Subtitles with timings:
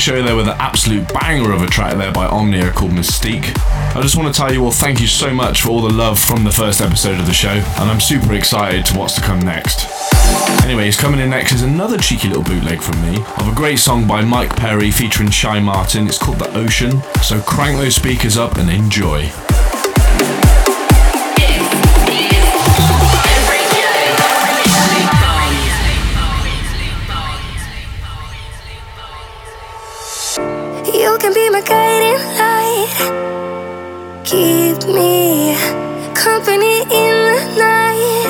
[0.00, 3.52] show there with an absolute banger of a track there by Omnia called Mystique.
[3.94, 6.18] I just want to tell you all thank you so much for all the love
[6.18, 9.40] from the first episode of the show, and I'm super excited to what's to come
[9.40, 9.86] next.
[10.64, 14.08] Anyways, coming in next is another cheeky little bootleg from me of a great song
[14.08, 16.06] by Mike Perry featuring Shy Martin.
[16.06, 19.30] It's called The Ocean, so crank those speakers up and enjoy.
[31.18, 32.92] Can be my guiding light.
[34.24, 35.56] Keep me
[36.14, 38.28] company in the night.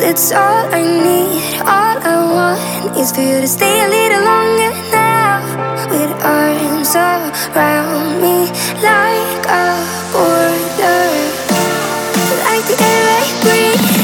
[0.00, 1.60] That's all I need.
[1.60, 5.40] All I want is for you to stay a little longer now.
[5.90, 8.48] With arms around me
[8.80, 9.68] like a
[10.12, 11.02] border.
[12.46, 14.01] Like the air I breathe.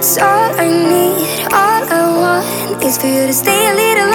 [0.00, 4.09] That's all I need, all I want is for you to stay a little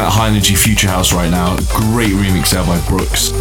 [0.00, 1.56] that high energy future house right now.
[1.68, 3.36] Great remix there by Brooks.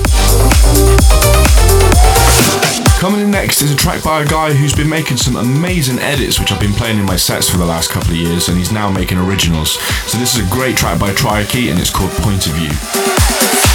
[3.00, 6.38] Coming in next is a track by a guy who's been making some amazing edits,
[6.38, 8.74] which I've been playing in my sets for the last couple of years, and he's
[8.74, 9.80] now making originals.
[10.12, 13.68] So this is a great track by Triarchy, and it's called Point of View.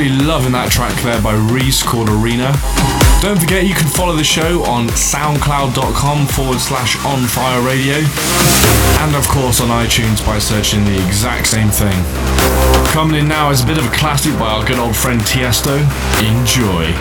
[0.00, 2.56] Absolutely loving that track there by Reese called Arena.
[3.20, 8.00] Don't forget you can follow the show on soundcloud.com forward slash on fire radio
[9.04, 11.92] and of course on iTunes by searching the exact same thing.
[12.96, 15.76] Coming in now is a bit of a classic by our good old friend Tiesto.
[16.24, 16.96] Enjoy.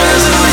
[0.00, 0.49] answers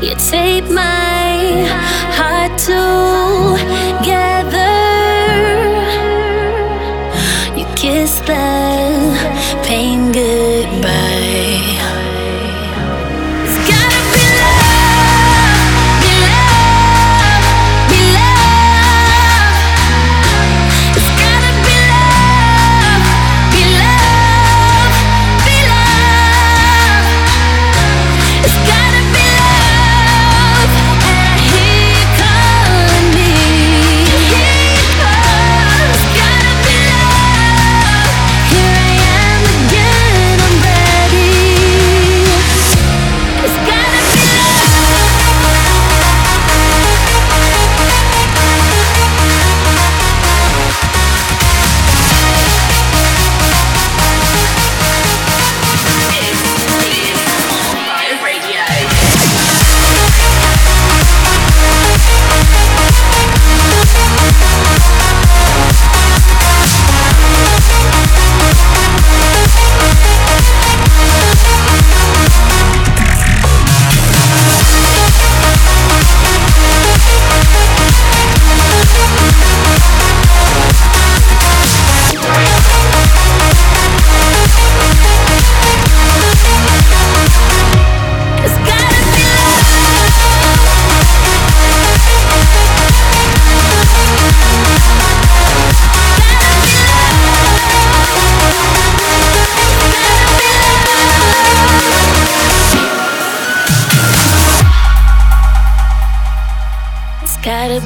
[0.00, 1.64] You take my
[2.16, 3.11] heart together.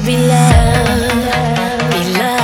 [0.05, 2.36] be loved, be loved.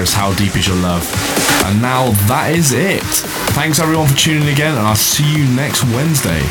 [0.00, 1.04] is how deep is your love.
[1.64, 3.02] And now that is it.
[3.54, 6.42] Thanks everyone for tuning in again, and I'll see you next Wednesday.